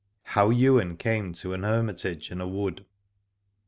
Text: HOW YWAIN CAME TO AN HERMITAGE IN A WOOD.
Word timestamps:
HOW 0.23 0.49
YWAIN 0.51 0.97
CAME 0.97 1.31
TO 1.33 1.53
AN 1.53 1.61
HERMITAGE 1.61 2.31
IN 2.31 2.41
A 2.41 2.47
WOOD. 2.47 2.85